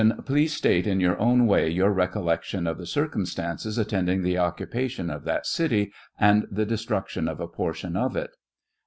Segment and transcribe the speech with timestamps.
[0.25, 5.25] Please state, in your own way, your recollection of the circumstances attending the occupation of
[5.25, 8.31] that city and the destruction of a portion of it